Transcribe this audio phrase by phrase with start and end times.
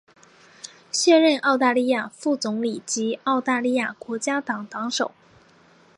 [0.91, 5.11] 现任澳大利亚副总理及澳大利亚国家党党首。